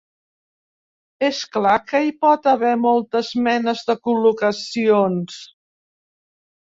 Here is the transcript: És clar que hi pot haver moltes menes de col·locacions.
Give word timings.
És 1.25 1.41
clar 1.57 1.73
que 1.91 1.99
hi 2.07 2.15
pot 2.25 2.49
haver 2.51 2.71
moltes 2.85 3.29
menes 3.49 3.83
de 3.91 3.97
col·locacions. 4.09 5.37